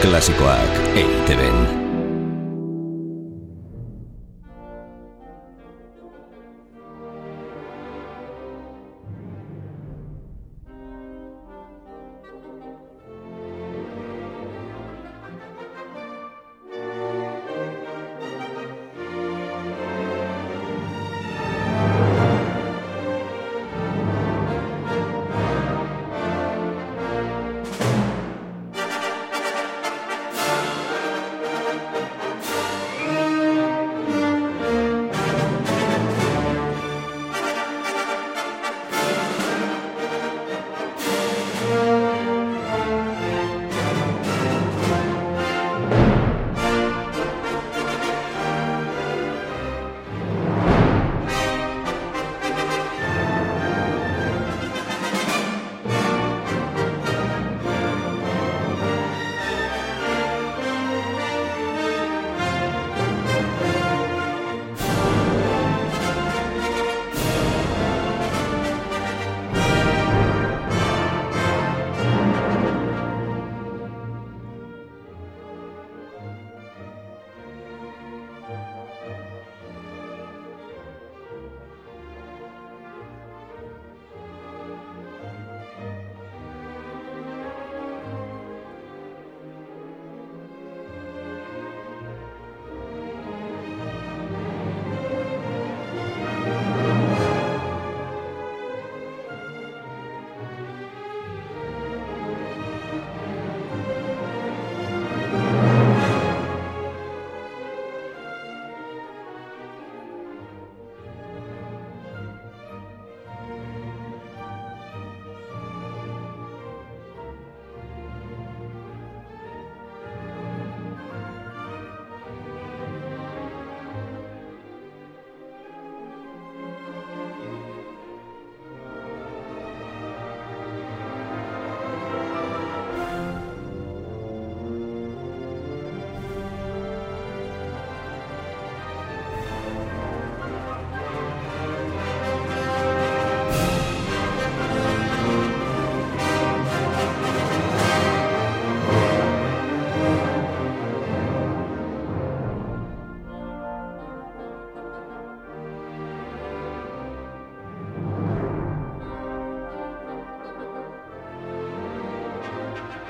[0.00, 0.96] Clásico Hack,
[1.36, 1.79] Ven.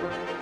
[0.00, 0.39] Klasikoak EITB-en.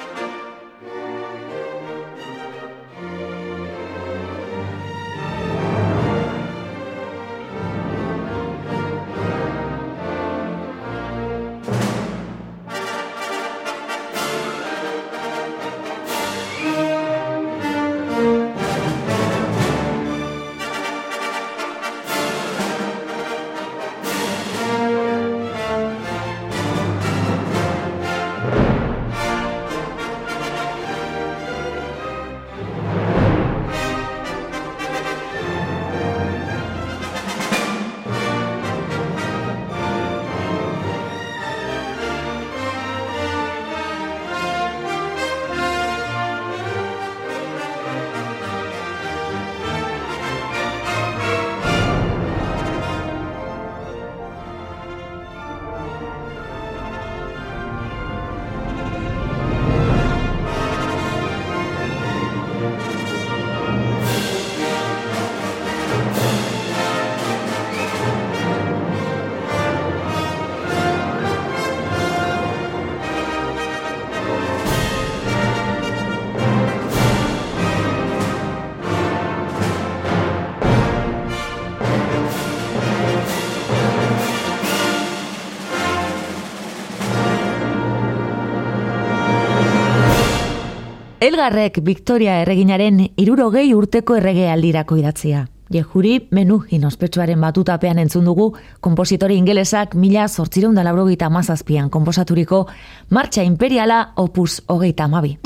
[91.28, 95.42] Elgarrek Victoria erreginaren irurogei urteko errege aldirako idatzia.
[95.69, 98.46] Jehuri menu inospetsuaren batutapean entzun dugu
[98.80, 102.62] kompositori ingelesak mila sortzireun da laurogeita mazazpian komposaturiko
[103.10, 105.36] Martxa Imperiala opus hogeita amabi.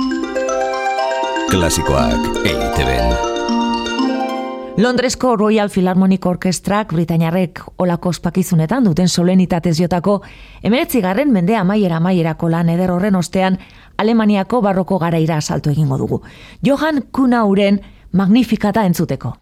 [1.50, 3.32] Klasikoak EITB
[4.76, 10.22] Londresko Royal Philharmonic Orchestrak Britainarrek olako ospakizunetan duten solenitatez jotako
[10.64, 13.58] emeretzi garren mendea amaiera amaierako lan eder horren ostean
[14.02, 16.20] Alemaniako barroko garaira salto egingo dugu.
[16.66, 17.80] Johan Kunauren
[18.12, 19.36] magnifikata entzuteko.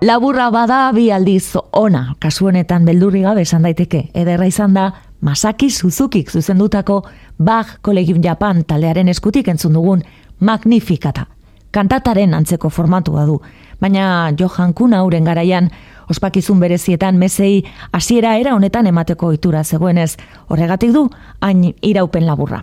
[0.00, 4.04] Laburra bada bi aldiz ona, kasu honetan beldurri gabe esan daiteke.
[4.14, 7.00] Ederra izan da, Masaki Suzukik zuzendutako
[7.38, 10.04] Bach Collegium Japan taldearen eskutik entzun dugun
[10.38, 11.26] Magnificata.
[11.74, 13.40] Kantataren antzeko formatua du,
[13.80, 15.68] baina Johan Kuna uren garaian
[16.08, 20.14] ospakizun berezietan mesei hasiera era honetan emateko ohitura zegoenez,
[20.48, 21.08] horregatik du
[21.40, 22.62] hain iraupen laburra.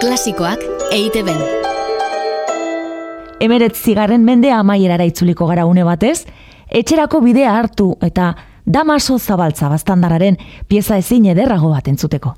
[0.00, 0.62] Klasikoak
[0.92, 1.75] EITB.
[3.38, 6.24] Emeret zigarren mendea amaierara itzuliko gara une batez,
[6.72, 8.30] etxerako bidea hartu eta
[8.64, 10.38] damaso zabaltza bastandararen
[10.68, 12.32] pieza ezin ederrago bat entzuteko.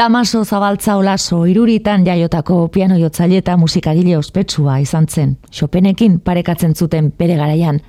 [0.00, 5.34] Damaso zabaltza olaso iruritan jaiotako piano jotzaile eta musikagile ospetsua izan zen.
[5.52, 7.82] Chopenekin parekatzen zuten bere garaian.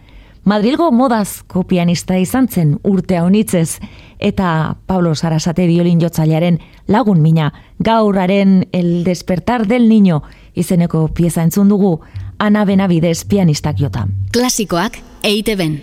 [0.43, 3.79] Madrilgo modazko pianista izan zen urte honitzez
[4.19, 10.21] eta Pablo Sarasate violin jotzailearen lagun mina gaurraren el despertar del niño
[10.53, 12.01] izeneko pieza entzun dugu
[12.39, 14.07] Ana Benavides pianistak jota.
[14.33, 15.79] Klasikoak eite ben.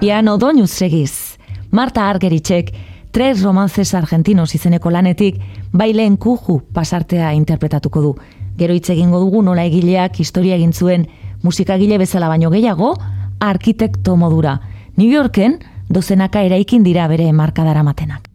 [0.00, 1.33] Piano doinuz segiz.
[1.74, 2.72] Marta Argeritzek
[3.10, 5.40] tres romances argentinos izeneko lanetik
[5.72, 8.12] baileen kuju pasartea interpretatuko du.
[8.54, 11.08] Gero hitz egingo dugu nola egileak historia egin zuen
[11.42, 12.92] musikagile bezala baino gehiago
[13.40, 14.60] arkitekto modura.
[14.94, 18.30] New Yorken dozenaka eraikin dira bere markadara matenak.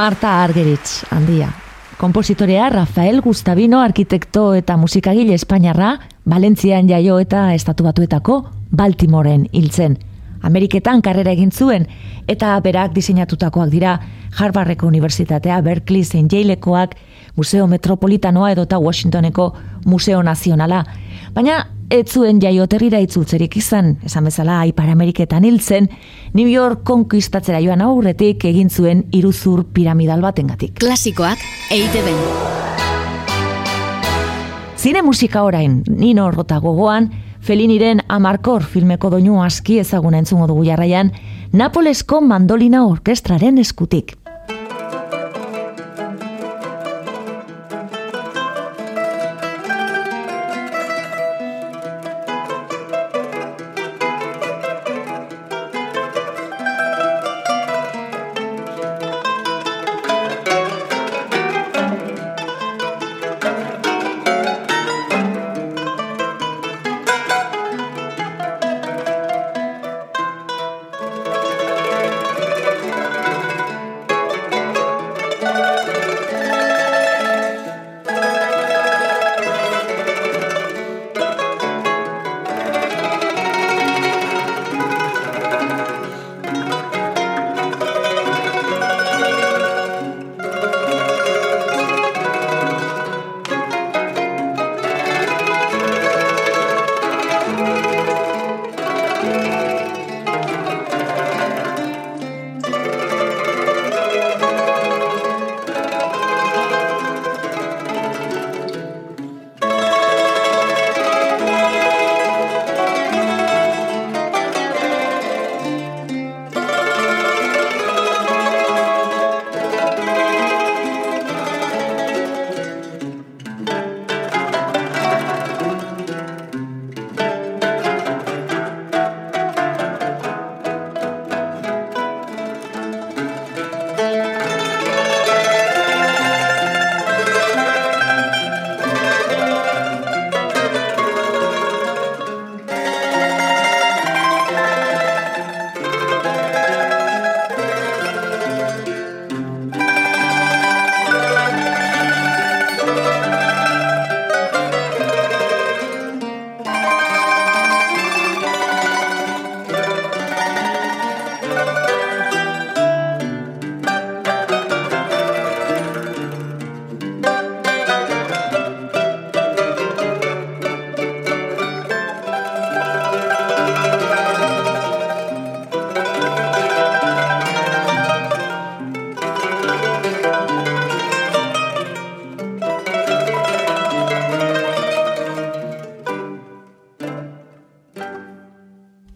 [0.00, 1.52] Marta Argeritz, handia.
[1.98, 5.90] Kompositorea Rafael Gustavino, arkitekto eta musikagile Espainiarra,
[6.24, 8.38] Valentzian jaio eta estatu batuetako
[8.72, 9.98] Baltimoren hiltzen.
[10.40, 11.84] Ameriketan karrera egin zuen
[12.32, 13.98] eta berak diseinatutakoak dira
[14.38, 16.32] Harvardeko Unibertsitatea, Berkeley, St.
[16.32, 16.96] Jailekoak,
[17.36, 19.52] Museo Metropolitanoa edota Washingtoneko
[19.84, 20.80] Museo Nazionala.
[21.34, 25.88] Baina ez zuen jaioterrira itzultzerik izan, esan bezala Aipar Ameriketan hiltzen,
[26.32, 30.78] New York konkistatzera joan aurretik egin zuen iruzur piramidal batengatik.
[30.78, 31.42] Klasikoak
[31.74, 32.12] EITB.
[34.80, 41.10] Zine musika orain, nino rota gogoan, Feliniren Amarkor filmeko doinu aski ezaguna entzungo dugu jarraian,
[41.52, 44.19] Napolesko mandolina orkestraren eskutik.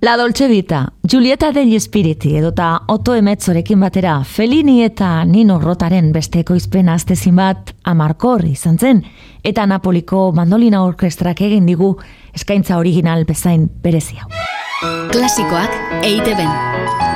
[0.04, 6.52] La Dolce Vita, Giulietta degli Spiriti edota Otto Emetzorekin batera Felini eta Nino Rotaren besteko
[6.58, 9.00] izpen aztezin bat amarkor izan zen
[9.40, 11.94] eta Napoliko mandolina orkestrak egin digu
[12.36, 14.28] eskaintza original bezain berezi hau.
[15.08, 17.13] Klasikoak EITB.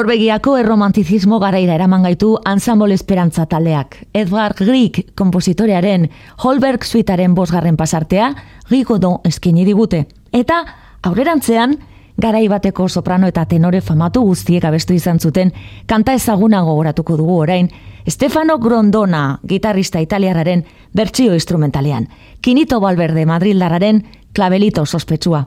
[0.00, 3.98] Norvegiako erromantizismo garaira eraman gaitu Ensemble Esperantza taldeak.
[4.16, 6.06] Edvard Grieg kompositorearen
[6.40, 8.30] Holberg suitaren bosgarren pasartea
[8.70, 10.06] Gigodon eskini digute.
[10.32, 10.62] Eta
[11.04, 11.76] aurrerantzean
[12.16, 15.52] garai bateko soprano eta tenore famatu guztiek abestu izan zuten
[15.84, 17.68] kanta ezaguna gogoratuko dugu orain
[18.08, 20.64] Stefano Grondona, gitarrista italiararen
[20.96, 22.08] bertsio instrumentalean.
[22.40, 25.46] Kinito Balberde Madrildarraren klabelito sospetsua.